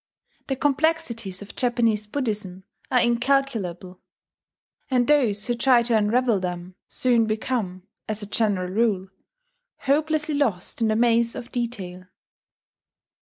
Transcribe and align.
The 0.47 0.55
complexities 0.55 1.43
of 1.43 1.55
Japanese 1.55 2.07
Buddhism 2.07 2.63
are 2.89 3.01
incalculable; 3.01 4.01
and 4.89 5.05
those 5.05 5.45
who 5.45 5.53
try 5.53 5.83
to 5.83 5.95
unravel 5.95 6.39
them 6.39 6.73
soon 6.89 7.27
become, 7.27 7.83
as 8.09 8.23
a 8.23 8.25
general 8.25 8.71
rule, 8.71 9.09
hopelessly 9.81 10.33
lost 10.33 10.81
in 10.81 10.87
the 10.87 10.95
maze 10.95 11.35
of 11.35 11.51
detail. 11.51 12.05